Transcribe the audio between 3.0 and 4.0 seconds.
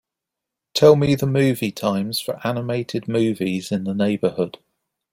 movies in the